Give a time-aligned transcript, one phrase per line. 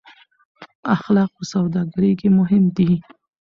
[0.95, 2.91] اخلاق په سوداګرۍ کې مهم دي.